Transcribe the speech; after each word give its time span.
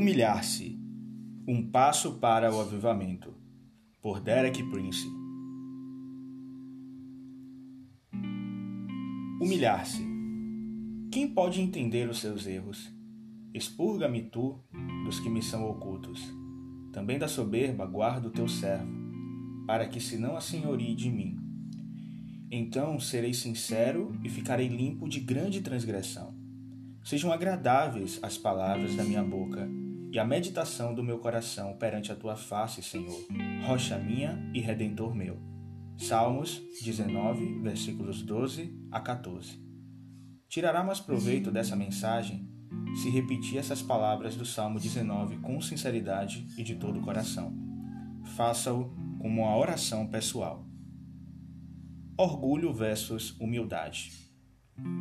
Humilhar-se 0.00 0.80
Um 1.46 1.70
passo 1.70 2.14
para 2.14 2.50
o 2.50 2.58
avivamento, 2.58 3.34
por 4.00 4.18
Derek 4.18 4.62
Prince. 4.70 5.06
Humilhar-se. 9.42 10.02
Quem 11.12 11.28
pode 11.28 11.60
entender 11.60 12.08
os 12.08 12.18
seus 12.18 12.46
erros? 12.46 12.90
Expurga-me 13.52 14.22
tu 14.22 14.58
dos 15.04 15.20
que 15.20 15.28
me 15.28 15.42
são 15.42 15.68
ocultos. 15.68 16.32
Também 16.94 17.18
da 17.18 17.28
soberba 17.28 17.84
guarda 17.84 18.28
o 18.28 18.32
teu 18.32 18.48
servo, 18.48 18.90
para 19.66 19.86
que 19.86 20.00
se 20.00 20.16
não 20.16 20.34
assenhorie 20.34 20.94
de 20.94 21.10
mim. 21.10 21.38
Então 22.50 22.98
serei 22.98 23.34
sincero 23.34 24.18
e 24.24 24.30
ficarei 24.30 24.68
limpo 24.68 25.06
de 25.06 25.20
grande 25.20 25.60
transgressão. 25.60 26.34
Sejam 27.04 27.30
agradáveis 27.30 28.18
as 28.22 28.38
palavras 28.38 28.96
da 28.96 29.04
minha 29.04 29.22
boca 29.22 29.68
e 30.12 30.18
a 30.18 30.24
meditação 30.24 30.92
do 30.92 31.04
meu 31.04 31.18
coração 31.18 31.76
perante 31.76 32.10
a 32.10 32.16
tua 32.16 32.36
face, 32.36 32.82
Senhor, 32.82 33.26
rocha 33.64 33.96
minha 33.96 34.38
e 34.52 34.60
redentor 34.60 35.14
meu. 35.14 35.38
Salmos 35.96 36.60
19, 36.82 37.60
versículos 37.60 38.22
12 38.22 38.74
a 38.90 39.00
14. 39.00 39.62
Tirará 40.48 40.82
mais 40.82 40.98
proveito 40.98 41.50
dessa 41.52 41.76
mensagem 41.76 42.48
se 43.00 43.08
repetir 43.08 43.58
essas 43.58 43.82
palavras 43.82 44.34
do 44.34 44.44
Salmo 44.44 44.80
19 44.80 45.36
com 45.38 45.60
sinceridade 45.60 46.44
e 46.58 46.64
de 46.64 46.74
todo 46.74 46.98
o 46.98 47.02
coração. 47.02 47.54
Faça-o 48.36 48.92
como 49.20 49.42
uma 49.42 49.56
oração 49.56 50.08
pessoal. 50.08 50.66
Orgulho 52.16 52.72
versus 52.72 53.38
humildade. 53.38 54.19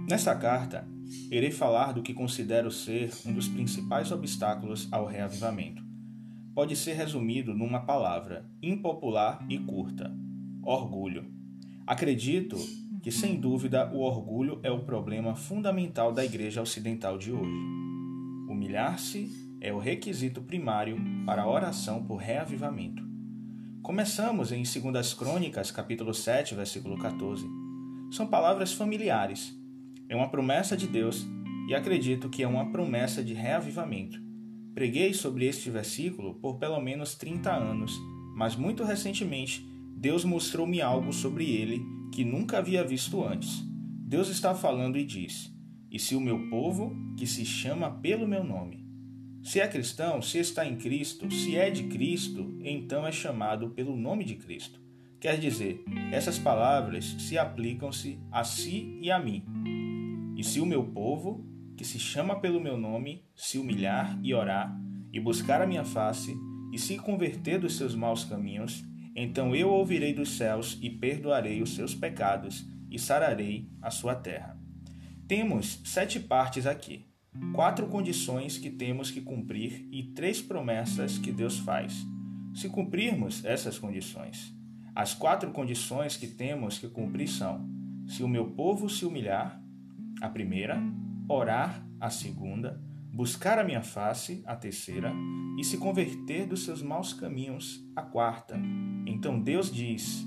Nesta 0.08 0.36
carta, 0.36 0.88
irei 1.32 1.52
falar 1.52 1.94
do 1.94 2.02
que 2.02 2.14
considero 2.14 2.72
ser 2.72 3.12
um 3.26 3.34
dos 3.34 3.48
principais 3.48 4.12
obstáculos 4.12 4.88
ao 4.92 5.06
reavivamento. 5.06 5.84
Pode 6.56 6.76
ser 6.76 6.94
resumido 6.94 7.54
numa 7.54 7.82
palavra, 7.82 8.46
impopular 8.62 9.46
e 9.48 9.58
curta: 9.60 10.12
orgulho. 10.64 11.26
Acredito 11.86 12.58
que, 13.02 13.12
sem 13.12 13.40
dúvida, 13.40 13.92
o 13.94 14.00
orgulho 14.00 14.60
é 14.64 14.72
o 14.72 14.84
problema 14.84 15.36
fundamental 15.36 16.12
da 16.12 16.26
Igreja 16.26 16.62
Ocidental 16.62 17.18
de 17.18 17.32
hoje. 17.32 17.58
Humilhar-se 18.50 19.32
é 19.62 19.72
o 19.74 19.78
requisito 19.78 20.42
primário 20.42 20.98
para 21.26 21.44
a 21.44 21.50
oração 21.50 22.04
por 22.04 22.18
reavivamento. 22.18 23.04
Começamos 23.82 24.52
em 24.52 24.64
2 24.64 25.14
Crônicas, 25.14 25.72
capítulo 25.72 26.14
7, 26.14 26.56
versículo 26.56 26.98
14. 26.98 27.48
São 28.12 28.28
palavras 28.28 28.74
familiares, 28.74 29.59
é 30.10 30.16
uma 30.16 30.28
promessa 30.28 30.76
de 30.76 30.88
Deus 30.88 31.26
e 31.70 31.76
acredito 31.76 32.30
que 32.30 32.42
é 32.42 32.48
uma 32.48 32.72
promessa 32.72 33.24
de 33.24 33.34
reavivamento. 33.34 34.20
Preguei 34.74 35.14
sobre 35.14 35.46
este 35.46 35.70
versículo 35.70 36.34
por 36.36 36.58
pelo 36.58 36.82
menos 36.82 37.16
30 37.16 37.52
anos, 37.52 37.98
mas 38.36 38.56
muito 38.56 38.84
recentemente 38.84 39.64
Deus 39.96 40.26
mostrou-me 40.26 40.82
algo 40.82 41.14
sobre 41.14 41.46
ele 41.50 41.86
que 42.12 42.26
nunca 42.26 42.58
havia 42.58 42.84
visto 42.84 43.24
antes. 43.24 43.64
Deus 44.08 44.30
está 44.30 44.56
falando 44.56 44.98
e 44.98 45.06
diz: 45.06 45.54
E 45.92 46.00
se 46.00 46.16
o 46.16 46.22
meu 46.22 46.50
povo, 46.50 46.96
que 47.16 47.28
se 47.28 47.46
chama 47.46 47.92
pelo 47.92 48.28
meu 48.28 48.44
nome, 48.44 48.84
se 49.44 49.60
é 49.60 49.68
cristão, 49.68 50.22
se 50.22 50.40
está 50.40 50.66
em 50.66 50.76
Cristo, 50.76 51.30
se 51.32 51.56
é 51.56 51.70
de 51.70 51.84
Cristo, 51.84 52.58
então 52.64 53.06
é 53.06 53.12
chamado 53.12 53.70
pelo 53.70 53.96
nome 53.96 54.24
de 54.24 54.36
Cristo. 54.36 54.80
Quer 55.20 55.38
dizer, 55.38 55.84
essas 56.12 56.40
palavras 56.40 57.06
se 57.20 57.38
aplicam-se 57.38 58.20
a 58.32 58.44
si 58.44 58.98
e 59.02 59.12
a 59.12 59.20
mim. 59.20 59.44
E 60.40 60.44
se 60.46 60.62
o 60.62 60.66
meu 60.66 60.86
povo, 60.86 61.46
que 61.76 61.84
se 61.84 62.00
chama 62.00 62.40
pelo 62.40 62.62
meu 62.62 62.78
nome, 62.78 63.26
se 63.36 63.58
humilhar 63.58 64.18
e 64.24 64.34
orar, 64.34 64.74
e 65.12 65.20
buscar 65.20 65.62
a 65.62 65.68
minha 65.68 65.84
face, 65.84 66.34
e 66.72 66.80
se 66.80 66.98
converter 66.98 67.60
dos 67.60 67.76
seus 67.76 67.94
maus 67.94 68.24
caminhos, 68.24 68.82
então 69.14 69.54
eu 69.54 69.70
ouvirei 69.70 70.14
dos 70.14 70.38
céus 70.38 70.80
e 70.82 70.90
perdoarei 70.90 71.62
os 71.62 71.76
seus 71.76 71.94
pecados 71.94 72.66
e 72.90 72.98
sararei 72.98 73.70
a 73.82 73.92
sua 73.92 74.16
terra. 74.16 74.58
Temos 75.28 75.82
sete 75.84 76.22
partes 76.22 76.66
aqui, 76.66 77.06
quatro 77.54 77.88
condições 77.88 78.58
que 78.58 78.70
temos 78.70 79.12
que 79.12 79.20
cumprir 79.20 79.90
e 79.92 80.04
três 80.14 80.42
promessas 80.42 81.18
que 81.18 81.34
Deus 81.34 81.60
faz. 81.60 82.08
Se 82.54 82.70
cumprirmos 82.70 83.44
essas 83.44 83.78
condições, 83.78 84.56
as 84.96 85.14
quatro 85.14 85.52
condições 85.52 86.16
que 86.16 86.28
temos 86.28 86.80
que 86.80 86.88
cumprir 86.88 87.28
são: 87.28 87.70
se 88.08 88.24
o 88.24 88.28
meu 88.30 88.52
povo 88.52 88.90
se 88.90 89.04
humilhar, 89.06 89.62
a 90.22 90.30
primeira, 90.30 90.82
orar, 91.28 91.86
a 92.00 92.10
segunda, 92.10 92.82
buscar 93.12 93.60
a 93.60 93.64
minha 93.64 93.82
face, 93.82 94.44
a 94.46 94.56
terceira, 94.56 95.14
e 95.58 95.64
se 95.64 95.78
converter 95.78 96.48
dos 96.48 96.64
seus 96.64 96.82
maus 96.82 97.14
caminhos, 97.14 97.86
a 97.96 98.02
quarta. 98.02 98.60
Então 99.06 99.40
Deus 99.40 99.72
diz: 99.72 100.26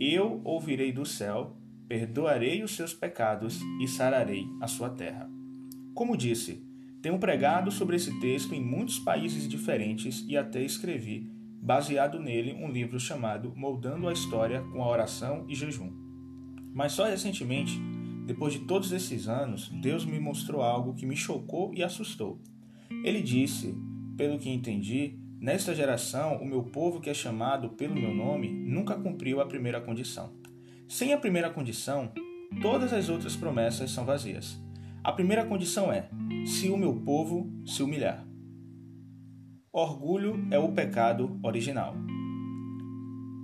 Eu 0.00 0.40
ouvirei 0.44 0.92
do 0.92 1.04
céu, 1.04 1.56
perdoarei 1.88 2.62
os 2.62 2.74
seus 2.74 2.92
pecados 2.92 3.60
e 3.80 3.86
sararei 3.86 4.46
a 4.60 4.66
sua 4.66 4.90
terra. 4.90 5.30
Como 5.94 6.16
disse, 6.16 6.66
tenho 7.00 7.18
pregado 7.18 7.70
sobre 7.70 7.96
esse 7.96 8.18
texto 8.18 8.54
em 8.54 8.60
muitos 8.60 8.98
países 8.98 9.48
diferentes 9.48 10.24
e 10.28 10.36
até 10.36 10.62
escrevi, 10.62 11.30
baseado 11.62 12.18
nele, 12.18 12.52
um 12.52 12.68
livro 12.68 12.98
chamado 12.98 13.52
Moldando 13.54 14.08
a 14.08 14.12
História 14.12 14.62
com 14.72 14.82
a 14.82 14.88
Oração 14.88 15.44
e 15.48 15.54
Jejum. 15.54 15.92
Mas 16.74 16.92
só 16.92 17.04
recentemente 17.04 17.80
depois 18.26 18.52
de 18.52 18.60
todos 18.60 18.90
esses 18.90 19.28
anos, 19.28 19.68
Deus 19.68 20.04
me 20.04 20.18
mostrou 20.18 20.60
algo 20.60 20.94
que 20.94 21.06
me 21.06 21.16
chocou 21.16 21.72
e 21.72 21.84
assustou. 21.84 22.40
Ele 23.04 23.22
disse, 23.22 23.72
pelo 24.16 24.36
que 24.36 24.50
entendi, 24.50 25.16
nesta 25.40 25.72
geração, 25.72 26.36
o 26.38 26.44
meu 26.44 26.64
povo 26.64 27.00
que 27.00 27.08
é 27.08 27.14
chamado 27.14 27.70
pelo 27.70 27.94
meu 27.94 28.12
nome 28.12 28.48
nunca 28.48 28.96
cumpriu 28.96 29.40
a 29.40 29.46
primeira 29.46 29.80
condição. 29.80 30.32
Sem 30.88 31.12
a 31.12 31.18
primeira 31.18 31.50
condição, 31.50 32.10
todas 32.60 32.92
as 32.92 33.08
outras 33.08 33.36
promessas 33.36 33.92
são 33.92 34.04
vazias. 34.04 34.60
A 35.04 35.12
primeira 35.12 35.44
condição 35.44 35.92
é: 35.92 36.10
se 36.44 36.68
o 36.68 36.76
meu 36.76 36.96
povo 37.02 37.48
se 37.64 37.80
humilhar. 37.80 38.26
Orgulho 39.72 40.48
é 40.50 40.58
o 40.58 40.72
pecado 40.72 41.38
original. 41.44 41.94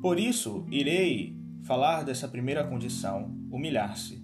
Por 0.01 0.19
isso, 0.19 0.67
irei 0.71 1.37
falar 1.65 2.03
dessa 2.03 2.27
primeira 2.27 2.65
condição, 2.65 3.33
humilhar-se. 3.51 4.22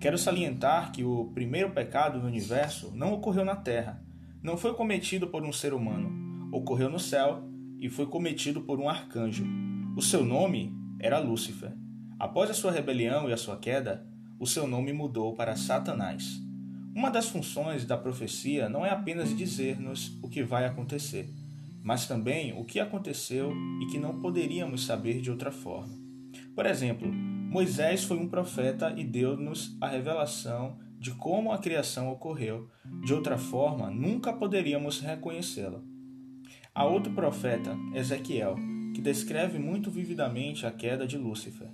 Quero 0.00 0.16
salientar 0.16 0.92
que 0.92 1.04
o 1.04 1.26
primeiro 1.34 1.72
pecado 1.72 2.18
no 2.18 2.26
universo 2.26 2.90
não 2.94 3.12
ocorreu 3.12 3.44
na 3.44 3.54
Terra, 3.54 4.02
não 4.42 4.56
foi 4.56 4.72
cometido 4.72 5.26
por 5.26 5.44
um 5.44 5.52
ser 5.52 5.74
humano, 5.74 6.48
ocorreu 6.50 6.88
no 6.88 6.98
céu 6.98 7.44
e 7.78 7.90
foi 7.90 8.06
cometido 8.06 8.62
por 8.62 8.80
um 8.80 8.88
arcanjo. 8.88 9.44
O 9.94 10.00
seu 10.00 10.24
nome 10.24 10.74
era 10.98 11.18
Lúcifer. 11.18 11.72
Após 12.18 12.48
a 12.48 12.54
sua 12.54 12.72
rebelião 12.72 13.28
e 13.28 13.32
a 13.34 13.36
sua 13.36 13.58
queda, 13.58 14.06
o 14.38 14.46
seu 14.46 14.66
nome 14.66 14.90
mudou 14.90 15.34
para 15.34 15.54
Satanás. 15.54 16.40
Uma 16.94 17.10
das 17.10 17.28
funções 17.28 17.84
da 17.84 17.98
profecia 17.98 18.70
não 18.70 18.86
é 18.86 18.90
apenas 18.90 19.36
dizer-nos 19.36 20.18
o 20.22 20.30
que 20.30 20.42
vai 20.42 20.64
acontecer, 20.64 21.28
mas 21.84 22.06
também 22.06 22.58
o 22.58 22.64
que 22.64 22.80
aconteceu 22.80 23.52
e 23.82 23.86
que 23.92 23.98
não 23.98 24.18
poderíamos 24.18 24.86
saber 24.86 25.20
de 25.20 25.30
outra 25.30 25.52
forma. 25.52 25.92
Por 26.54 26.64
exemplo, 26.64 27.12
Moisés 27.50 28.04
foi 28.04 28.16
um 28.16 28.28
profeta 28.28 28.94
e 28.96 29.02
deu-nos 29.02 29.76
a 29.80 29.88
revelação 29.88 30.78
de 31.00 31.10
como 31.10 31.50
a 31.50 31.58
criação 31.58 32.08
ocorreu. 32.08 32.70
De 33.04 33.12
outra 33.12 33.36
forma, 33.36 33.90
nunca 33.90 34.32
poderíamos 34.32 35.00
reconhecê-la. 35.00 35.82
Há 36.72 36.84
outro 36.84 37.12
profeta, 37.12 37.76
Ezequiel, 37.92 38.54
que 38.94 39.02
descreve 39.02 39.58
muito 39.58 39.90
vividamente 39.90 40.64
a 40.64 40.70
queda 40.70 41.08
de 41.08 41.18
Lúcifer. 41.18 41.68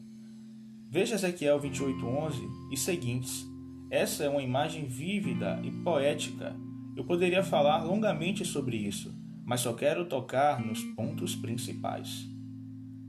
Veja 0.88 1.16
Ezequiel 1.16 1.60
28:11 1.60 2.40
e 2.72 2.76
seguintes. 2.78 3.46
Essa 3.90 4.24
é 4.24 4.30
uma 4.30 4.42
imagem 4.42 4.86
vívida 4.86 5.60
e 5.62 5.70
poética. 5.70 6.56
Eu 6.96 7.04
poderia 7.04 7.42
falar 7.42 7.84
longamente 7.84 8.46
sobre 8.46 8.78
isso, 8.78 9.14
mas 9.44 9.60
só 9.60 9.74
quero 9.74 10.06
tocar 10.06 10.64
nos 10.64 10.82
pontos 10.82 11.36
principais. 11.36 12.34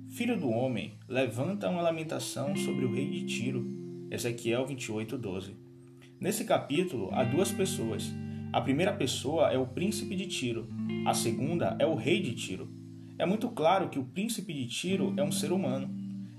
Filho 0.10 0.40
do 0.40 0.50
homem, 0.50 0.94
levanta 1.08 1.70
uma 1.70 1.82
lamentação 1.82 2.56
sobre 2.56 2.86
o 2.86 2.92
rei 2.92 3.10
de 3.10 3.26
Tiro. 3.26 3.68
Ezequiel 4.10 4.66
28:12. 4.66 5.54
Nesse 6.20 6.46
capítulo 6.46 7.10
há 7.12 7.24
duas 7.24 7.52
pessoas. 7.52 8.12
A 8.52 8.62
primeira 8.62 8.94
pessoa 8.94 9.52
é 9.52 9.58
o 9.58 9.68
príncipe 9.68 10.16
de 10.16 10.26
Tiro, 10.26 10.68
a 11.06 11.14
segunda 11.14 11.76
é 11.78 11.86
o 11.86 11.94
rei 11.94 12.22
de 12.22 12.34
Tiro. 12.34 12.72
É 13.20 13.26
muito 13.26 13.50
claro 13.50 13.90
que 13.90 14.00
o 14.00 14.06
príncipe 14.06 14.54
de 14.54 14.66
Tiro 14.68 15.14
é 15.18 15.24
um 15.24 15.32
ser 15.32 15.52
humano. 15.52 15.94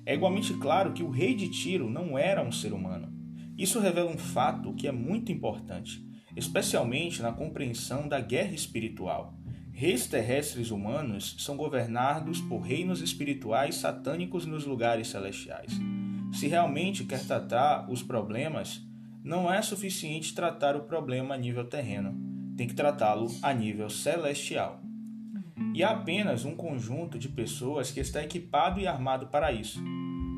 É 0.05 0.15
igualmente 0.15 0.55
claro 0.55 0.93
que 0.93 1.03
o 1.03 1.11
rei 1.11 1.35
de 1.35 1.49
Tiro 1.49 1.91
não 1.91 2.19
era 2.19 2.43
um 2.43 2.51
ser 2.51 2.73
humano. 2.73 3.13
Isso 3.57 3.79
revela 3.79 4.11
um 4.11 4.19
fato 4.19 4.73
que 4.73 4.89
é 4.89 4.93
muito 4.93 5.31
importante, 5.31 6.03
especialmente 6.35 7.21
na 7.21 7.33
compreensão 7.33 8.09
da 8.09 8.19
guerra 8.19 8.55
espiritual. 8.55 9.38
Reis 9.81 10.09
terrestres 10.09 10.73
humanos 10.73 11.37
são 11.39 11.57
governados 11.57 12.41
por 12.41 12.59
reinos 12.59 13.01
espirituais 13.01 13.77
satânicos 13.77 14.45
nos 14.45 14.67
lugares 14.67 15.07
celestiais. 15.07 15.71
Se 16.33 16.49
realmente 16.49 17.05
quer 17.05 17.25
tratar 17.25 17.89
os 17.89 18.03
problemas, 18.03 18.83
não 19.23 19.49
é 19.49 19.63
suficiente 19.63 20.35
tratar 20.35 20.75
o 20.75 20.81
problema 20.83 21.37
a 21.37 21.39
nível 21.39 21.65
terreno. 21.65 22.13
tem 22.57 22.67
que 22.67 22.75
tratá-lo 22.75 23.31
a 23.41 23.55
nível 23.55 23.89
celestial. 23.89 24.83
E 25.73 25.85
há 25.85 25.91
apenas 25.91 26.45
um 26.45 26.57
conjunto 26.57 27.17
de 27.17 27.29
pessoas 27.29 27.93
que 27.93 28.01
está 28.01 28.21
equipado 28.21 28.81
e 28.81 28.87
armado 28.89 29.29
para 29.29 29.53
isso. 29.53 29.81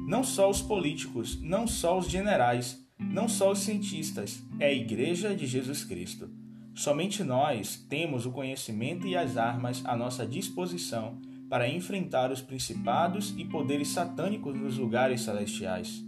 Não 0.07 0.23
só 0.23 0.51
os 0.51 0.61
políticos, 0.61 1.41
não 1.41 1.67
só 1.67 1.99
os 1.99 2.11
generais, 2.11 2.87
não 2.99 3.27
só 3.27 3.53
os 3.53 3.61
cientistas, 3.61 4.43
é 4.59 4.67
a 4.67 4.73
Igreja 4.75 5.35
de 5.35 5.47
Jesus 5.47 5.83
Cristo. 5.83 6.40
Somente 6.81 7.23
nós 7.23 7.77
temos 7.91 8.25
o 8.25 8.31
conhecimento 8.31 9.07
e 9.07 9.15
as 9.15 9.37
armas 9.37 9.85
à 9.85 9.95
nossa 9.95 10.27
disposição 10.27 11.19
para 11.47 11.69
enfrentar 11.69 12.33
os 12.33 12.41
principados 12.41 13.35
e 13.37 13.45
poderes 13.45 13.89
satânicos 13.89 14.59
nos 14.59 14.79
lugares 14.79 15.21
celestiais, 15.21 16.03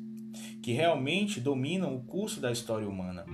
que 0.62 0.72
realmente 0.72 1.42
dominam 1.42 1.94
o 1.94 2.02
curso 2.04 2.40
da 2.40 2.50
história 2.50 2.88
humana. 2.88 3.26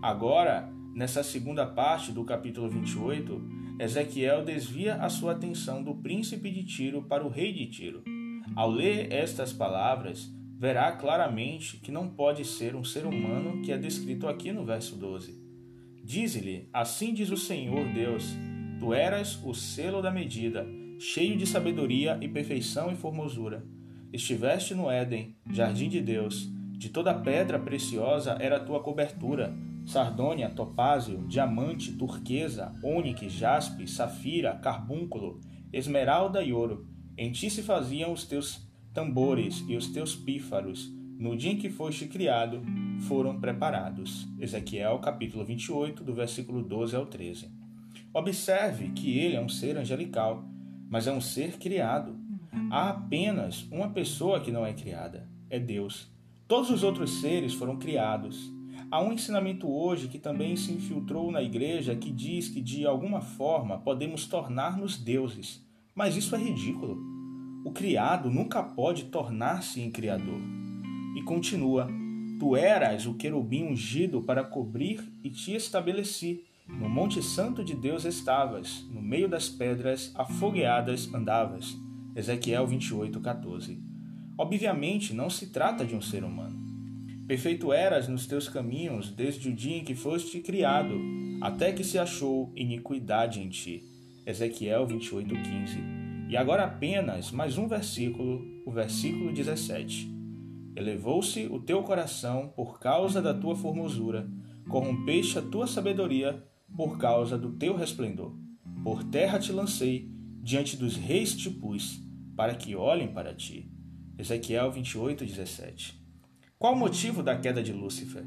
Agora, 0.00 0.66
nessa 0.94 1.22
segunda 1.22 1.66
parte 1.66 2.10
do 2.10 2.24
capítulo 2.24 2.70
28, 2.70 3.38
Ezequiel 3.78 4.42
desvia 4.42 4.94
a 4.94 5.10
sua 5.10 5.32
atenção 5.32 5.82
do 5.82 5.96
príncipe 5.96 6.50
de 6.50 6.64
Tiro 6.64 7.02
para 7.02 7.22
o 7.22 7.28
rei 7.28 7.52
de 7.52 7.66
Tiro. 7.66 8.02
Ao 8.54 8.70
ler 8.70 9.12
estas 9.12 9.52
palavras, 9.52 10.32
verá 10.58 10.90
claramente 10.92 11.76
que 11.76 11.92
não 11.92 12.08
pode 12.08 12.46
ser 12.46 12.74
um 12.74 12.82
ser 12.82 13.04
humano 13.04 13.60
que 13.60 13.70
é 13.70 13.76
descrito 13.76 14.26
aqui 14.26 14.52
no 14.52 14.64
verso 14.64 14.96
12. 14.96 15.44
Diz-lhe: 16.06 16.68
Assim 16.72 17.12
diz 17.12 17.32
o 17.32 17.36
Senhor 17.36 17.84
Deus: 17.92 18.32
Tu 18.78 18.94
eras 18.94 19.42
o 19.44 19.52
selo 19.52 20.00
da 20.00 20.08
medida, 20.08 20.64
cheio 21.00 21.36
de 21.36 21.44
sabedoria 21.44 22.16
e 22.22 22.28
perfeição 22.28 22.92
e 22.92 22.94
formosura. 22.94 23.66
Estiveste 24.12 24.72
no 24.72 24.88
Éden, 24.88 25.34
jardim 25.50 25.88
de 25.88 26.00
Deus. 26.00 26.48
De 26.78 26.90
toda 26.90 27.12
pedra 27.12 27.58
preciosa 27.58 28.36
era 28.38 28.58
a 28.58 28.64
tua 28.64 28.80
cobertura: 28.84 29.52
sardônia, 29.84 30.48
topázio, 30.48 31.26
diamante, 31.26 31.90
turquesa, 31.94 32.72
ônix, 32.84 33.32
jaspe, 33.32 33.88
safira, 33.88 34.54
carbúnculo, 34.54 35.40
esmeralda 35.72 36.40
e 36.40 36.52
ouro. 36.52 36.86
Em 37.18 37.32
ti 37.32 37.50
se 37.50 37.64
faziam 37.64 38.12
os 38.12 38.24
teus 38.24 38.64
tambores 38.94 39.64
e 39.66 39.74
os 39.74 39.88
teus 39.88 40.14
pífaros, 40.14 40.88
no 41.18 41.34
dia 41.34 41.52
em 41.52 41.56
que 41.56 41.70
foste 41.70 42.06
criado, 42.06 42.62
foram 43.08 43.40
preparados. 43.40 44.28
Ezequiel 44.38 44.98
capítulo 44.98 45.44
28, 45.44 46.04
do 46.04 46.14
versículo 46.14 46.62
12 46.62 46.94
ao 46.94 47.06
13. 47.06 47.50
Observe 48.12 48.90
que 48.90 49.18
ele 49.18 49.36
é 49.36 49.40
um 49.40 49.48
ser 49.48 49.76
angelical, 49.78 50.44
mas 50.90 51.06
é 51.06 51.12
um 51.12 51.20
ser 51.20 51.58
criado. 51.58 52.18
Há 52.70 52.90
apenas 52.90 53.66
uma 53.70 53.88
pessoa 53.90 54.40
que 54.40 54.52
não 54.52 54.64
é 54.64 54.72
criada, 54.72 55.28
é 55.48 55.58
Deus. 55.58 56.10
Todos 56.46 56.70
os 56.70 56.82
outros 56.82 57.20
seres 57.20 57.54
foram 57.54 57.78
criados. 57.78 58.52
Há 58.90 59.00
um 59.02 59.12
ensinamento 59.12 59.68
hoje 59.68 60.08
que 60.08 60.18
também 60.18 60.54
se 60.54 60.72
infiltrou 60.72 61.32
na 61.32 61.42
igreja 61.42 61.96
que 61.96 62.10
diz 62.10 62.48
que 62.48 62.60
de 62.60 62.86
alguma 62.86 63.20
forma 63.20 63.78
podemos 63.78 64.26
tornar-nos 64.26 64.98
deuses. 64.98 65.64
Mas 65.94 66.14
isso 66.14 66.36
é 66.36 66.38
ridículo. 66.38 66.98
O 67.64 67.72
criado 67.72 68.30
nunca 68.30 68.62
pode 68.62 69.06
tornar-se 69.06 69.80
em 69.80 69.90
criador. 69.90 70.65
E 71.16 71.22
continua: 71.22 71.88
Tu 72.38 72.54
eras 72.54 73.06
o 73.06 73.14
querubim 73.14 73.64
ungido 73.64 74.20
para 74.20 74.44
cobrir 74.44 75.02
e 75.24 75.30
te 75.30 75.54
estabeleci. 75.54 76.44
No 76.68 76.90
Monte 76.90 77.22
Santo 77.22 77.64
de 77.64 77.74
Deus 77.74 78.04
estavas, 78.04 78.86
no 78.92 79.00
meio 79.00 79.26
das 79.26 79.48
pedras 79.48 80.12
afogueadas 80.14 81.12
andavas. 81.14 81.74
Ezequiel 82.14 82.66
28, 82.66 83.18
14. 83.18 83.80
Obviamente 84.36 85.14
não 85.14 85.30
se 85.30 85.46
trata 85.46 85.86
de 85.86 85.94
um 85.94 86.02
ser 86.02 86.22
humano. 86.22 86.54
Perfeito 87.26 87.72
eras 87.72 88.08
nos 88.08 88.26
teus 88.26 88.48
caminhos 88.48 89.10
desde 89.10 89.48
o 89.48 89.54
dia 89.54 89.78
em 89.78 89.84
que 89.84 89.94
foste 89.94 90.40
criado, 90.40 91.00
até 91.40 91.72
que 91.72 91.82
se 91.82 91.98
achou 91.98 92.52
iniquidade 92.54 93.40
em 93.40 93.48
ti. 93.48 93.82
Ezequiel 94.26 94.86
28, 94.86 95.34
15. 95.34 95.78
E 96.28 96.36
agora 96.36 96.64
apenas 96.64 97.30
mais 97.30 97.56
um 97.56 97.66
versículo, 97.66 98.44
o 98.66 98.70
versículo 98.70 99.32
17. 99.32 100.15
Elevou-se 100.76 101.46
o 101.46 101.58
teu 101.58 101.82
coração 101.82 102.52
por 102.54 102.78
causa 102.78 103.22
da 103.22 103.32
tua 103.32 103.56
formosura, 103.56 104.28
corrompeste 104.68 105.38
a 105.38 105.42
tua 105.42 105.66
sabedoria 105.66 106.44
por 106.76 106.98
causa 106.98 107.38
do 107.38 107.52
teu 107.52 107.74
resplendor. 107.74 108.36
Por 108.84 109.02
terra 109.04 109.38
te 109.38 109.52
lancei, 109.52 110.10
diante 110.42 110.76
dos 110.76 110.94
reis 110.94 111.34
te 111.34 111.48
pus, 111.48 112.00
para 112.36 112.54
que 112.54 112.76
olhem 112.76 113.08
para 113.08 113.34
ti. 113.34 113.72
Ezequiel 114.18 114.70
28, 114.70 115.24
17. 115.24 115.98
Qual 116.58 116.74
o 116.74 116.78
motivo 116.78 117.22
da 117.22 117.38
queda 117.38 117.62
de 117.62 117.72
Lúcifer? 117.72 118.24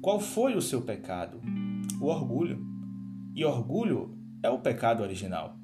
Qual 0.00 0.20
foi 0.20 0.54
o 0.54 0.62
seu 0.62 0.82
pecado? 0.82 1.40
O 2.00 2.06
orgulho. 2.06 2.64
E 3.34 3.44
orgulho 3.44 4.16
é 4.40 4.48
o 4.48 4.60
pecado 4.60 5.02
original. 5.02 5.56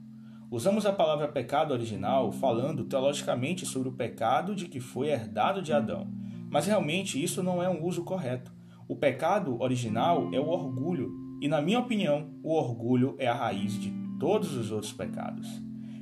Usamos 0.50 0.84
a 0.84 0.92
palavra 0.92 1.28
pecado 1.28 1.72
original 1.72 2.30
falando 2.32 2.84
teologicamente 2.84 3.64
sobre 3.64 3.88
o 3.88 3.92
pecado 3.92 4.54
de 4.54 4.66
que 4.66 4.80
foi 4.80 5.08
herdado 5.08 5.62
de 5.62 5.72
Adão, 5.72 6.12
mas 6.54 6.68
realmente 6.68 7.20
isso 7.20 7.42
não 7.42 7.60
é 7.60 7.68
um 7.68 7.84
uso 7.84 8.04
correto. 8.04 8.54
O 8.86 8.94
pecado 8.94 9.60
original 9.60 10.32
é 10.32 10.38
o 10.38 10.46
orgulho, 10.46 11.10
e 11.40 11.48
na 11.48 11.60
minha 11.60 11.80
opinião, 11.80 12.30
o 12.44 12.54
orgulho 12.54 13.16
é 13.18 13.26
a 13.26 13.34
raiz 13.34 13.72
de 13.72 13.92
todos 14.20 14.54
os 14.54 14.70
outros 14.70 14.92
pecados. 14.92 15.48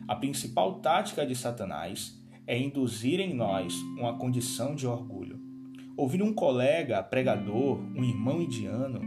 A 0.07 0.15
principal 0.15 0.75
tática 0.81 1.25
de 1.25 1.35
Satanás 1.35 2.23
é 2.47 2.59
induzir 2.61 3.19
em 3.19 3.33
nós 3.33 3.75
uma 3.99 4.19
condição 4.19 4.75
de 4.75 4.87
orgulho. 4.87 5.41
Ouvir 5.97 6.23
um 6.23 6.35
colega 6.35 7.03
pregador, 7.03 7.79
um 7.97 8.05
irmão 8.05 8.43
indiano, 8.43 9.01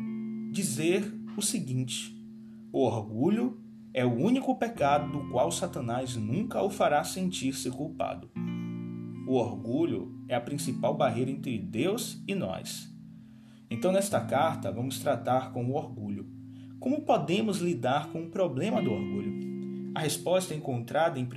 dizer 0.51 1.13
o 1.37 1.43
seguinte: 1.43 2.11
o 2.73 2.79
orgulho 2.79 3.61
é 3.93 4.03
o 4.03 4.15
único 4.15 4.55
pecado 4.55 5.11
do 5.11 5.29
qual 5.29 5.51
Satanás 5.51 6.15
nunca 6.15 6.63
o 6.63 6.71
fará 6.71 7.03
sentir-se 7.03 7.69
culpado. 7.69 8.31
O 9.27 9.35
orgulho 9.35 10.14
é 10.27 10.35
a 10.35 10.41
principal 10.41 10.95
barreira 10.95 11.31
entre 11.31 11.57
Deus 11.57 12.21
e 12.27 12.35
nós. 12.35 12.89
Então, 13.69 13.91
nesta 13.91 14.21
carta, 14.21 14.71
vamos 14.71 14.99
tratar 14.99 15.51
com 15.51 15.65
o 15.65 15.75
orgulho. 15.75 16.29
Como 16.79 17.01
podemos 17.01 17.59
lidar 17.59 18.11
com 18.11 18.23
o 18.23 18.29
problema 18.29 18.81
do 18.81 18.91
orgulho? 18.91 19.33
A 19.95 20.01
resposta 20.01 20.53
é 20.53 20.57
encontrada 20.57 21.19
em 21.19 21.23
1 21.23 21.27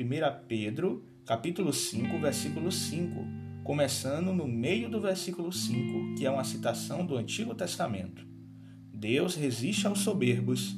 Pedro, 0.47 1.05
capítulo 1.25 1.73
5, 1.73 2.19
versículo 2.19 2.73
5, 2.73 3.25
começando 3.65 4.33
no 4.33 4.49
meio 4.49 4.91
do 4.91 5.01
versículo 5.01 5.53
5, 5.53 6.15
que 6.17 6.27
é 6.27 6.31
uma 6.31 6.45
citação 6.45 7.07
do 7.07 7.17
Antigo 7.17 7.55
Testamento. 7.55 8.27
Deus 8.93 9.37
resiste 9.37 9.87
aos 9.87 10.01
soberbos, 10.01 10.75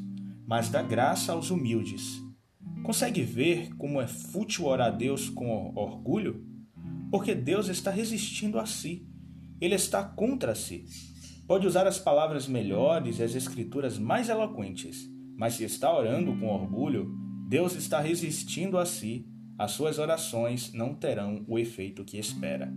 mas 0.46 0.68
dá 0.68 0.82
graça 0.82 1.32
aos 1.32 1.50
humildes. 1.50 2.20
Consegue 2.82 3.22
ver 3.22 3.74
como 3.76 4.00
é 4.00 4.06
fútil 4.06 4.66
orar 4.66 4.88
a 4.88 4.90
Deus 4.90 5.28
com 5.28 5.72
orgulho? 5.74 6.49
Porque 7.10 7.34
Deus 7.34 7.68
está 7.68 7.90
resistindo 7.90 8.58
a 8.58 8.66
si. 8.66 9.06
Ele 9.60 9.74
está 9.74 10.02
contra 10.02 10.54
si. 10.54 10.84
Pode 11.46 11.66
usar 11.66 11.86
as 11.86 11.98
palavras 11.98 12.46
melhores 12.46 13.18
e 13.18 13.22
as 13.22 13.34
escrituras 13.34 13.98
mais 13.98 14.28
eloquentes, 14.28 15.10
mas 15.36 15.54
se 15.54 15.64
está 15.64 15.92
orando 15.92 16.36
com 16.38 16.46
orgulho, 16.46 17.10
Deus 17.48 17.74
está 17.74 18.00
resistindo 18.00 18.78
a 18.78 18.86
si. 18.86 19.26
As 19.58 19.72
suas 19.72 19.98
orações 19.98 20.72
não 20.72 20.94
terão 20.94 21.44
o 21.48 21.58
efeito 21.58 22.04
que 22.04 22.18
espera. 22.18 22.72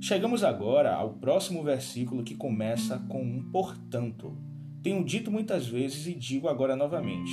Chegamos 0.00 0.44
agora 0.44 0.94
ao 0.94 1.14
próximo 1.14 1.62
versículo 1.62 2.22
que 2.22 2.34
começa 2.34 2.98
com 3.08 3.22
um 3.22 3.50
portanto. 3.50 4.36
Tenho 4.82 5.04
dito 5.04 5.30
muitas 5.30 5.66
vezes 5.66 6.06
e 6.06 6.14
digo 6.14 6.48
agora 6.48 6.74
novamente: 6.74 7.32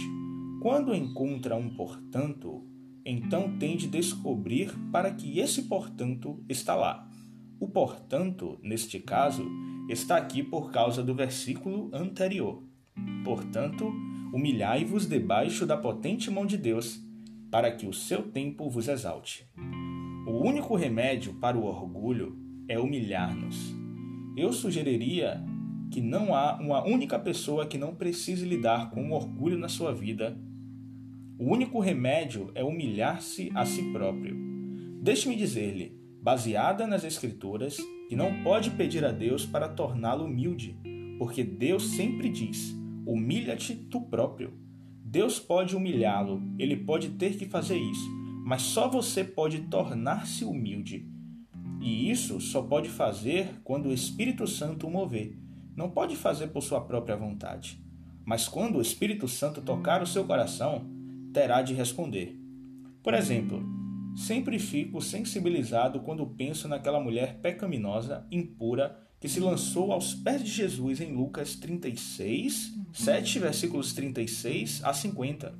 quando 0.61 0.93
encontra 0.93 1.55
um 1.55 1.69
portanto, 1.69 2.63
então 3.09 3.57
tem 3.57 3.75
de 3.75 3.87
descobrir 3.87 4.71
para 4.91 5.11
que 5.11 5.39
esse 5.39 5.63
portanto 5.63 6.43
está 6.47 6.75
lá. 6.75 7.09
O 7.59 7.67
portanto, 7.67 8.59
neste 8.61 8.99
caso, 8.99 9.45
está 9.89 10.17
aqui 10.17 10.43
por 10.43 10.71
causa 10.71 11.03
do 11.03 11.15
versículo 11.15 11.89
anterior. 11.93 12.63
Portanto, 13.23 13.91
humilhai-vos 14.33 15.07
debaixo 15.07 15.65
da 15.65 15.75
potente 15.75 16.29
mão 16.29 16.45
de 16.45 16.57
Deus, 16.57 16.99
para 17.51 17.71
que 17.71 17.87
o 17.87 17.93
seu 17.93 18.23
tempo 18.23 18.69
vos 18.69 18.87
exalte. 18.87 19.49
O 20.27 20.47
único 20.47 20.75
remédio 20.75 21.33
para 21.33 21.57
o 21.57 21.65
orgulho 21.65 22.37
é 22.67 22.77
humilhar-nos. 22.79 23.75
Eu 24.37 24.53
sugeriria 24.53 25.43
que 25.91 25.99
não 25.99 26.35
há 26.35 26.59
uma 26.61 26.85
única 26.85 27.17
pessoa 27.17 27.65
que 27.65 27.77
não 27.77 27.95
precise 27.95 28.45
lidar 28.45 28.91
com 28.91 29.09
o 29.09 29.13
orgulho 29.13 29.57
na 29.57 29.67
sua 29.67 29.93
vida. 29.93 30.37
O 31.39 31.45
único 31.45 31.79
remédio 31.79 32.51
é 32.53 32.61
humilhar-se 32.65 33.49
a 33.55 33.65
si 33.65 33.81
próprio. 33.93 34.35
Deixe-me 35.01 35.37
dizer-lhe, 35.37 35.97
baseada 36.21 36.85
nas 36.85 37.05
Escrituras, 37.05 37.77
que 38.09 38.15
não 38.15 38.43
pode 38.43 38.71
pedir 38.71 39.05
a 39.05 39.11
Deus 39.13 39.45
para 39.45 39.69
torná-lo 39.69 40.25
humilde, 40.25 40.77
porque 41.17 41.41
Deus 41.41 41.91
sempre 41.91 42.27
diz: 42.27 42.75
humilha-te 43.05 43.73
tu 43.73 44.01
próprio. 44.01 44.53
Deus 45.01 45.39
pode 45.39 45.77
humilhá-lo, 45.77 46.43
ele 46.59 46.75
pode 46.75 47.11
ter 47.11 47.37
que 47.37 47.45
fazer 47.45 47.77
isso, 47.77 48.09
mas 48.45 48.61
só 48.63 48.89
você 48.89 49.23
pode 49.23 49.59
tornar-se 49.61 50.43
humilde. 50.43 51.07
E 51.79 52.11
isso 52.11 52.41
só 52.41 52.61
pode 52.61 52.89
fazer 52.89 53.61
quando 53.63 53.87
o 53.87 53.93
Espírito 53.93 54.45
Santo 54.45 54.87
o 54.87 54.91
mover 54.91 55.37
não 55.73 55.89
pode 55.89 56.17
fazer 56.17 56.47
por 56.47 56.61
sua 56.61 56.81
própria 56.81 57.15
vontade. 57.15 57.81
mas 58.29 58.47
quando 58.47 58.77
o 58.77 58.81
Espírito 58.81 59.27
Santo 59.27 59.59
tocar 59.59 60.03
o 60.03 60.05
seu 60.05 60.23
coração, 60.23 60.98
terá 61.33 61.61
de 61.61 61.73
responder. 61.73 62.37
Por 63.03 63.13
exemplo, 63.13 63.63
sempre 64.15 64.59
fico 64.59 65.01
sensibilizado 65.01 66.01
quando 66.01 66.25
penso 66.25 66.67
naquela 66.67 66.99
mulher 66.99 67.39
pecaminosa, 67.41 68.25
impura, 68.31 68.99
que 69.19 69.27
se 69.27 69.39
lançou 69.39 69.91
aos 69.91 70.13
pés 70.13 70.43
de 70.43 70.49
Jesus 70.49 71.01
em 71.01 71.13
Lucas 71.13 71.55
36, 71.55 72.73
7 72.93 73.39
versículos 73.39 73.93
36 73.93 74.83
a 74.83 74.93
50. 74.93 75.53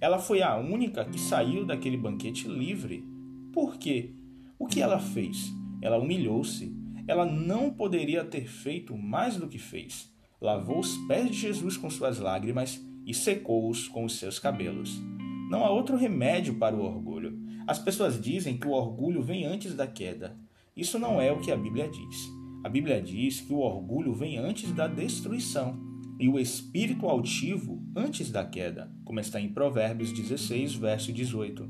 Ela 0.00 0.18
foi 0.18 0.42
a 0.42 0.56
única 0.56 1.04
que 1.04 1.18
saiu 1.18 1.64
daquele 1.64 1.96
banquete 1.96 2.46
livre. 2.46 3.04
Por 3.52 3.78
quê? 3.78 4.14
O 4.58 4.66
que 4.66 4.80
ela 4.80 4.98
fez? 4.98 5.52
Ela 5.80 5.98
humilhou-se. 5.98 6.76
Ela 7.06 7.24
não 7.24 7.70
poderia 7.70 8.24
ter 8.24 8.46
feito 8.46 8.96
mais 8.96 9.36
do 9.36 9.48
que 9.48 9.58
fez 9.58 10.12
lavou 10.40 10.78
os 10.78 10.96
pés 11.06 11.30
de 11.30 11.36
Jesus 11.36 11.76
com 11.76 11.90
suas 11.90 12.18
lágrimas 12.18 12.80
e 13.08 13.14
secou-os 13.14 13.88
com 13.88 14.04
os 14.04 14.18
seus 14.18 14.38
cabelos. 14.38 15.02
Não 15.50 15.64
há 15.64 15.70
outro 15.70 15.96
remédio 15.96 16.54
para 16.56 16.76
o 16.76 16.84
orgulho. 16.84 17.40
As 17.66 17.78
pessoas 17.78 18.20
dizem 18.20 18.58
que 18.58 18.68
o 18.68 18.72
orgulho 18.72 19.22
vem 19.22 19.46
antes 19.46 19.74
da 19.74 19.86
queda. 19.86 20.36
Isso 20.76 20.98
não 20.98 21.18
é 21.18 21.32
o 21.32 21.40
que 21.40 21.50
a 21.50 21.56
Bíblia 21.56 21.88
diz. 21.88 22.28
A 22.62 22.68
Bíblia 22.68 23.00
diz 23.00 23.40
que 23.40 23.52
o 23.52 23.60
orgulho 23.60 24.12
vem 24.12 24.36
antes 24.36 24.70
da 24.72 24.86
destruição 24.86 25.80
e 26.20 26.28
o 26.28 26.38
espírito 26.38 27.06
altivo 27.06 27.82
antes 27.96 28.30
da 28.30 28.44
queda, 28.44 28.92
como 29.04 29.20
está 29.20 29.40
em 29.40 29.48
Provérbios 29.48 30.12
16, 30.12 30.74
verso 30.74 31.10
18. 31.10 31.66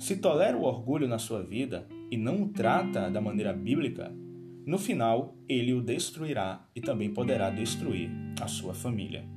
Se 0.00 0.16
tolera 0.16 0.56
o 0.56 0.64
orgulho 0.64 1.06
na 1.06 1.18
sua 1.18 1.44
vida 1.44 1.86
e 2.10 2.16
não 2.16 2.42
o 2.42 2.48
trata 2.48 3.08
da 3.08 3.20
maneira 3.20 3.52
bíblica, 3.52 4.12
no 4.66 4.78
final, 4.78 5.36
ele 5.48 5.72
o 5.74 5.80
destruirá 5.80 6.66
e 6.74 6.80
também 6.80 7.14
poderá 7.14 7.50
destruir 7.50 8.10
a 8.40 8.48
sua 8.48 8.74
família. 8.74 9.35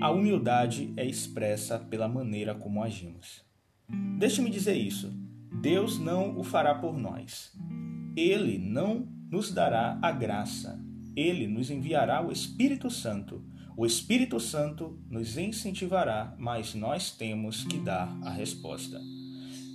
A 0.00 0.10
humildade 0.10 0.92
é 0.96 1.04
expressa 1.04 1.78
pela 1.78 2.06
maneira 2.06 2.54
como 2.54 2.82
agimos. 2.82 3.42
Deixe-me 4.18 4.50
dizer 4.50 4.76
isso: 4.76 5.12
Deus 5.60 5.98
não 5.98 6.38
o 6.38 6.44
fará 6.44 6.74
por 6.74 6.96
nós. 6.96 7.52
Ele 8.16 8.58
não 8.58 9.08
nos 9.30 9.52
dará 9.52 9.98
a 10.00 10.12
graça. 10.12 10.78
Ele 11.16 11.46
nos 11.46 11.70
enviará 11.70 12.24
o 12.24 12.30
Espírito 12.30 12.90
Santo. 12.90 13.44
O 13.76 13.86
Espírito 13.86 14.38
Santo 14.38 14.98
nos 15.10 15.36
incentivará, 15.36 16.34
mas 16.38 16.74
nós 16.74 17.10
temos 17.10 17.64
que 17.64 17.78
dar 17.78 18.08
a 18.22 18.30
resposta. 18.30 19.00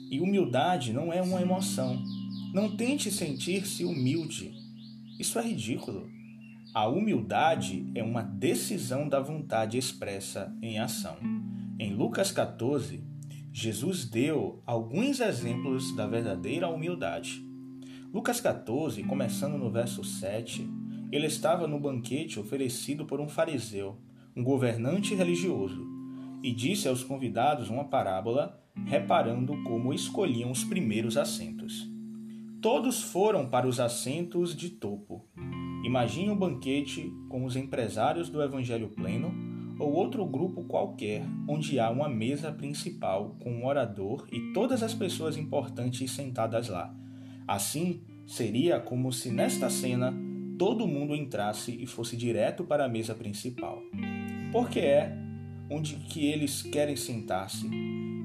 E 0.10 0.20
humildade 0.20 0.94
não 0.94 1.12
é 1.12 1.22
uma 1.22 1.42
emoção, 1.42 2.04
não 2.54 2.76
tente 2.76 3.10
sentir-se 3.10 3.84
humilde. 3.84 4.54
Isso 5.18 5.40
é 5.40 5.48
ridículo. 5.48 6.13
A 6.74 6.88
humildade 6.88 7.88
é 7.94 8.02
uma 8.02 8.24
decisão 8.24 9.08
da 9.08 9.20
vontade 9.20 9.78
expressa 9.78 10.52
em 10.60 10.80
ação. 10.80 11.18
Em 11.78 11.94
Lucas 11.94 12.32
14, 12.32 13.04
Jesus 13.52 14.06
deu 14.10 14.60
alguns 14.66 15.20
exemplos 15.20 15.96
da 15.96 16.08
verdadeira 16.08 16.68
humildade. 16.68 17.48
Lucas 18.12 18.42
14, 18.42 19.04
começando 19.04 19.56
no 19.56 19.70
verso 19.70 20.04
7, 20.04 20.68
ele 21.12 21.28
estava 21.28 21.68
no 21.68 21.80
banquete 21.80 22.40
oferecido 22.40 23.06
por 23.06 23.22
um 23.22 23.30
fariseu, 23.30 24.00
um 24.36 24.44
governante 24.44 25.14
religioso, 25.14 25.86
e 26.42 26.52
disse 26.52 26.88
aos 26.88 27.04
convidados 27.04 27.70
uma 27.70 27.84
parábola, 27.84 28.60
reparando 28.88 29.62
como 29.62 29.94
escolhiam 29.94 30.50
os 30.50 30.64
primeiros 30.64 31.18
assentos. 31.18 31.88
Todos 32.60 33.04
foram 33.04 33.48
para 33.48 33.68
os 33.68 33.80
assentos 33.80 34.56
de 34.56 34.72
topo. 34.72 35.24
Imagine 35.84 36.30
um 36.30 36.38
banquete 36.38 37.14
com 37.30 37.44
os 37.44 37.56
empresários 37.56 38.30
do 38.30 38.42
Evangelho 38.42 38.90
Pleno 38.90 39.34
ou 39.78 39.92
outro 39.92 40.26
grupo 40.26 40.64
qualquer 40.64 41.26
onde 41.48 41.80
há 41.80 41.90
uma 41.90 42.08
mesa 42.08 42.52
principal 42.52 43.36
com 43.42 43.52
um 43.52 43.66
orador 43.66 44.26
e 44.32 44.54
todas 44.54 44.82
as 44.82 44.94
pessoas 44.94 45.36
importantes 45.36 46.12
sentadas 46.12 46.70
lá. 46.70 46.96
Assim, 47.46 48.02
seria 48.26 48.80
como 48.80 49.12
se 49.12 49.30
nesta 49.30 49.70
cena 49.70 50.14
todo 50.58 50.88
mundo 50.88 51.16
entrasse 51.16 51.76
e 51.78 51.86
fosse 51.86 52.16
direto 52.16 52.64
para 52.64 52.86
a 52.86 52.90
mesa 52.90 53.14
principal. 53.14 53.82
Porque 54.52 54.80
é 54.80 55.14
onde 55.70 55.96
que 55.96 56.26
eles 56.26 56.62
querem 56.62 56.96
sentar-se. 56.96 57.68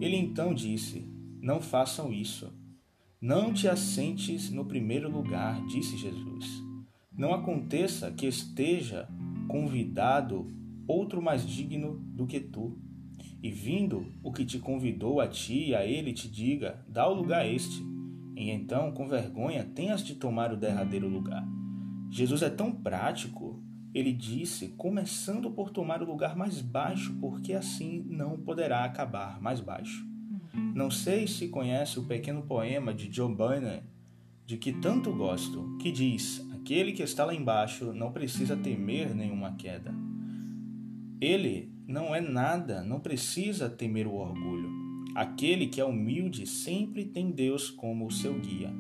Ele 0.01 0.17
então 0.17 0.55
disse: 0.55 1.05
Não 1.41 1.61
façam 1.61 2.13
isso. 2.13 2.53
Não 3.21 3.53
te 3.53 3.67
assentes 3.67 4.51
no 4.51 4.65
primeiro 4.65 5.11
lugar, 5.11 5.61
disse 5.67 5.97
Jesus. 5.97 6.58
Não 7.19 7.35
aconteça 7.35 8.13
que 8.13 8.27
esteja 8.27 9.09
convidado 9.49 10.55
outro 10.87 11.21
mais 11.21 11.45
digno 11.45 11.99
do 12.15 12.29
que 12.29 12.39
tu, 12.39 12.79
e 13.43 13.51
vindo 13.51 14.07
o 14.23 14.33
que 14.33 14.45
te 14.45 14.59
convidou 14.59 15.21
a 15.21 15.27
ti 15.27 15.71
e 15.71 15.75
a 15.75 15.85
ele 15.85 16.13
te 16.13 16.29
diga: 16.29 16.85
dá 16.89 17.09
o 17.09 17.15
lugar 17.15 17.41
a 17.43 17.47
este. 17.47 17.85
E 18.37 18.51
então, 18.51 18.93
com 18.93 19.09
vergonha, 19.09 19.65
tenhas 19.65 20.05
de 20.05 20.15
tomar 20.15 20.53
o 20.53 20.57
derradeiro 20.57 21.09
lugar. 21.09 21.45
Jesus 22.09 22.41
é 22.41 22.49
tão 22.49 22.71
prático, 22.71 23.61
ele 23.93 24.13
disse, 24.13 24.69
começando 24.69 25.51
por 25.51 25.71
tomar 25.71 26.01
o 26.03 26.07
lugar 26.07 26.37
mais 26.37 26.61
baixo, 26.61 27.17
porque 27.21 27.53
assim 27.53 28.05
não 28.09 28.39
poderá 28.39 28.85
acabar 28.85 29.41
mais 29.41 29.61
baixo. 29.61 30.07
Não 30.73 30.89
sei 30.91 31.27
se 31.27 31.49
conhece 31.49 31.99
o 31.99 32.05
pequeno 32.05 32.43
poema 32.43 32.95
de 32.95 33.13
Joe 33.13 33.35
Bunyan, 33.35 33.83
de 34.47 34.57
que 34.57 34.73
tanto 34.73 35.13
gosto, 35.13 35.77
que 35.79 35.91
diz: 35.91 36.48
Aquele 36.69 36.93
que 36.93 37.03
está 37.03 37.25
lá 37.25 37.35
embaixo 37.35 37.95
não 37.95 38.13
precisa 38.13 38.55
temer 38.55 39.15
nenhuma 39.15 39.53
queda. 39.53 39.95
Ele 41.19 41.73
não 41.87 42.15
é 42.15 42.21
nada, 42.21 42.85
não 42.85 43.01
precisa 43.01 43.71
temer 43.71 44.07
o 44.07 44.13
orgulho. 44.13 44.69
Aquele 45.15 45.69
que 45.69 45.81
é 45.81 45.85
humilde 45.87 46.47
sempre 46.47 47.07
tem 47.07 47.31
Deus 47.31 47.71
como 47.71 48.07
o 48.07 48.13
seu 48.13 48.39
guia. 48.39 48.71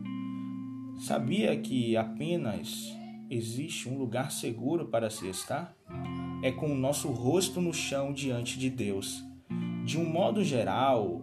Sabia 0.99 1.57
que 1.57 1.97
apenas 1.97 2.95
existe 3.30 3.88
um 3.88 3.97
lugar 3.97 4.33
seguro 4.33 4.88
para 4.88 5.09
se 5.09 5.26
estar? 5.26 5.75
É 6.42 6.52
com 6.52 6.71
o 6.71 6.76
nosso 6.76 7.09
rosto 7.09 7.59
no 7.59 7.73
chão 7.73 8.12
diante 8.12 8.59
de 8.59 8.68
Deus. 8.68 9.25
De 9.87 9.99
um 9.99 10.04
modo 10.04 10.45
geral, 10.45 11.23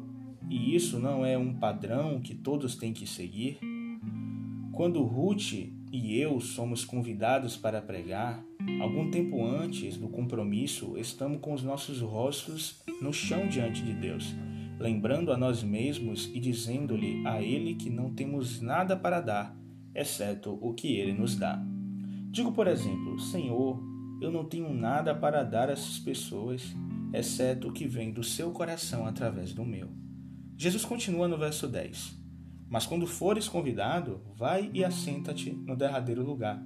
e 0.50 0.76
isso 0.76 0.98
não 0.98 1.24
é 1.24 1.38
um 1.38 1.54
padrão 1.54 2.20
que 2.20 2.34
todos 2.34 2.76
têm 2.76 2.92
que 2.92 3.06
seguir? 3.06 3.60
Quando 4.72 5.04
Ruth 5.04 5.76
e 5.96 6.20
eu 6.20 6.42
somos 6.42 6.84
convidados 6.84 7.56
para 7.56 7.82
pregar, 7.82 8.44
algum 8.82 9.10
tempo 9.10 9.46
antes 9.46 9.96
do 9.96 10.10
compromisso, 10.10 10.98
estamos 10.98 11.40
com 11.40 11.54
os 11.54 11.64
nossos 11.64 12.02
rostos 12.02 12.82
no 13.02 13.14
chão 13.14 13.48
diante 13.48 13.82
de 13.82 13.94
Deus, 13.94 14.36
lembrando 14.78 15.32
a 15.32 15.38
nós 15.38 15.64
mesmos 15.64 16.30
e 16.34 16.40
dizendo-lhe 16.40 17.26
a 17.26 17.42
Ele 17.42 17.76
que 17.76 17.90
não 17.90 18.14
temos 18.14 18.62
nada 18.62 18.96
para 18.98 19.22
dar, 19.22 19.58
exceto 19.94 20.60
o 20.62 20.74
que 20.74 20.98
Ele 20.98 21.14
nos 21.14 21.38
dá. 21.38 21.64
Digo, 22.30 22.52
por 22.52 22.68
exemplo, 22.68 23.18
Senhor, 23.18 23.82
eu 24.22 24.30
não 24.30 24.44
tenho 24.44 24.74
nada 24.74 25.16
para 25.16 25.44
dar 25.44 25.70
a 25.70 25.72
essas 25.72 25.98
pessoas, 25.98 26.76
exceto 27.14 27.70
o 27.70 27.72
que 27.72 27.88
vem 27.88 28.12
do 28.12 28.24
seu 28.24 28.52
coração 28.52 29.08
através 29.08 29.54
do 29.54 29.64
meu. 29.64 29.90
Jesus 30.58 30.84
continua 30.84 31.28
no 31.28 31.38
verso 31.38 31.68
10: 31.68 32.25
Mas 32.76 32.86
quando 32.86 33.08
fores 33.08 33.48
convidado, 33.48 34.20
vai 34.36 34.70
e 34.74 34.84
assenta-te 34.84 35.50
no 35.50 35.78
derradeiro 35.78 36.26
lugar, 36.26 36.62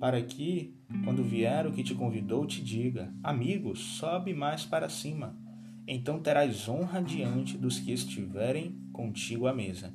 para 0.00 0.20
que, 0.20 0.74
quando 1.04 1.22
vier 1.22 1.68
o 1.68 1.72
que 1.72 1.84
te 1.84 1.94
convidou, 1.94 2.44
te 2.44 2.60
diga: 2.60 3.14
Amigo, 3.22 3.76
sobe 3.76 4.34
mais 4.34 4.64
para 4.64 4.88
cima. 4.88 5.38
Então 5.86 6.18
terás 6.18 6.68
honra 6.68 7.00
diante 7.00 7.56
dos 7.56 7.78
que 7.78 7.92
estiverem 7.92 8.76
contigo 8.92 9.46
à 9.46 9.54
mesa. 9.54 9.94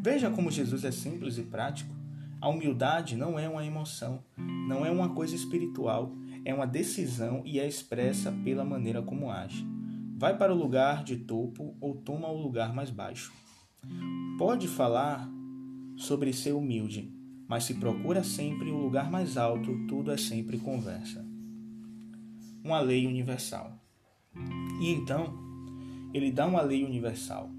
Veja 0.00 0.30
como 0.30 0.52
Jesus 0.52 0.84
é 0.84 0.92
simples 0.92 1.36
e 1.36 1.42
prático. 1.42 1.92
A 2.40 2.48
humildade 2.48 3.16
não 3.16 3.36
é 3.36 3.48
uma 3.48 3.66
emoção, 3.66 4.22
não 4.68 4.86
é 4.86 4.90
uma 4.92 5.08
coisa 5.08 5.34
espiritual, 5.34 6.14
é 6.44 6.54
uma 6.54 6.64
decisão 6.64 7.42
e 7.44 7.58
é 7.58 7.66
expressa 7.66 8.30
pela 8.44 8.64
maneira 8.64 9.02
como 9.02 9.32
age. 9.32 9.66
Vai 10.16 10.38
para 10.38 10.54
o 10.54 10.56
lugar 10.56 11.02
de 11.02 11.16
topo 11.16 11.76
ou 11.80 11.96
toma 11.96 12.28
o 12.28 12.40
lugar 12.40 12.72
mais 12.72 12.88
baixo. 12.88 13.32
Pode 14.38 14.68
falar 14.68 15.28
sobre 15.96 16.32
ser 16.32 16.52
humilde, 16.52 17.10
mas 17.48 17.64
se 17.64 17.74
procura 17.74 18.22
sempre 18.22 18.70
o 18.70 18.76
lugar 18.76 19.10
mais 19.10 19.36
alto, 19.36 19.86
tudo 19.86 20.10
é 20.10 20.16
sempre 20.16 20.58
conversa. 20.58 21.24
Uma 22.62 22.80
lei 22.80 23.06
universal. 23.06 23.80
E 24.80 24.90
então, 24.90 25.32
ele 26.12 26.30
dá 26.30 26.46
uma 26.46 26.60
lei 26.60 26.84
universal. 26.84 27.50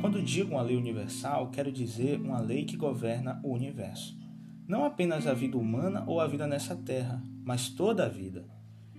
Quando 0.00 0.22
digo 0.22 0.52
uma 0.52 0.62
lei 0.62 0.76
universal, 0.76 1.50
quero 1.50 1.70
dizer 1.70 2.20
uma 2.20 2.40
lei 2.40 2.64
que 2.64 2.76
governa 2.76 3.40
o 3.42 3.52
universo. 3.52 4.16
Não 4.66 4.84
apenas 4.84 5.26
a 5.26 5.34
vida 5.34 5.58
humana 5.58 6.04
ou 6.06 6.20
a 6.20 6.26
vida 6.26 6.46
nessa 6.46 6.74
terra, 6.74 7.22
mas 7.44 7.68
toda 7.68 8.06
a 8.06 8.08
vida. 8.08 8.48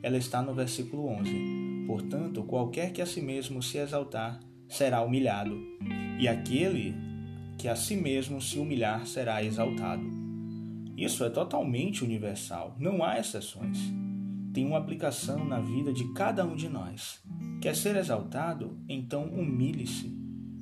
Ela 0.03 0.17
está 0.17 0.41
no 0.41 0.53
versículo 0.53 1.07
11. 1.07 1.85
Portanto, 1.87 2.43
qualquer 2.43 2.93
que 2.93 3.01
a 3.01 3.05
si 3.05 3.21
mesmo 3.21 3.63
se 3.63 3.77
exaltar 3.77 4.39
será 4.67 5.01
humilhado, 5.01 5.57
e 6.19 6.27
aquele 6.27 6.95
que 7.57 7.67
a 7.67 7.75
si 7.75 7.95
mesmo 7.95 8.41
se 8.41 8.59
humilhar 8.59 9.05
será 9.05 9.43
exaltado. 9.43 10.03
Isso 10.97 11.23
é 11.23 11.29
totalmente 11.29 12.03
universal, 12.03 12.75
não 12.79 13.03
há 13.03 13.19
exceções. 13.19 13.77
tem 14.53 14.65
uma 14.65 14.77
aplicação 14.77 15.43
na 15.43 15.59
vida 15.59 15.91
de 15.91 16.13
cada 16.13 16.45
um 16.45 16.55
de 16.55 16.69
nós. 16.69 17.21
Quer 17.61 17.75
ser 17.75 17.97
exaltado? 17.97 18.79
Então 18.87 19.25
humilhe-se. 19.25 20.15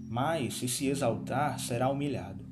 Mas, 0.10 0.56
se 0.56 0.68
se 0.68 0.88
exaltar, 0.88 1.60
será 1.60 1.90
humilhado. 1.90 2.44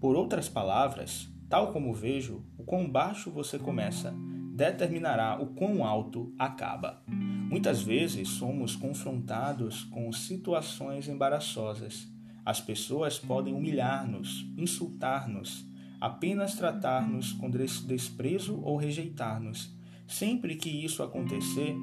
Por 0.00 0.14
outras 0.14 0.48
palavras, 0.48 1.28
tal 1.48 1.72
como 1.72 1.92
vejo, 1.92 2.44
o 2.56 2.62
quão 2.62 2.88
baixo 2.88 3.32
você 3.32 3.58
começa 3.58 4.14
determinará 4.54 5.42
o 5.42 5.46
quão 5.46 5.84
alto 5.84 6.32
acaba. 6.38 7.02
Muitas 7.48 7.80
vezes 7.80 8.28
somos 8.28 8.74
confrontados 8.74 9.84
com 9.84 10.12
situações 10.12 11.08
embaraçosas. 11.08 12.08
As 12.44 12.60
pessoas 12.60 13.20
podem 13.20 13.54
humilhar-nos, 13.54 14.44
insultar-nos, 14.58 15.64
apenas 16.00 16.56
tratar-nos 16.56 17.32
com 17.32 17.48
desprezo 17.48 18.60
ou 18.62 18.76
rejeitar-nos. 18.76 19.72
Sempre 20.08 20.56
que 20.56 20.68
isso 20.68 21.04
acontecer, 21.04 21.74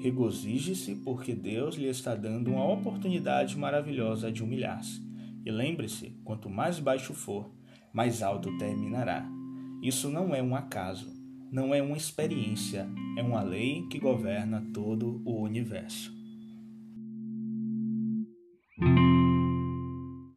regozije-se, 0.00 0.96
porque 0.96 1.32
Deus 1.32 1.76
lhe 1.76 1.86
está 1.86 2.16
dando 2.16 2.50
uma 2.50 2.66
oportunidade 2.66 3.56
maravilhosa 3.56 4.32
de 4.32 4.42
humilhar-se. 4.42 5.00
E 5.46 5.50
lembre-se: 5.50 6.10
quanto 6.24 6.50
mais 6.50 6.80
baixo 6.80 7.14
for, 7.14 7.52
mais 7.92 8.20
alto 8.20 8.56
terminará. 8.58 9.24
Isso 9.80 10.10
não 10.10 10.34
é 10.34 10.42
um 10.42 10.56
acaso 10.56 11.23
não 11.50 11.74
é 11.74 11.82
uma 11.82 11.96
experiência, 11.96 12.88
é 13.16 13.22
uma 13.22 13.42
lei 13.42 13.86
que 13.90 13.98
governa 13.98 14.64
todo 14.72 15.20
o 15.24 15.42
universo. 15.42 16.13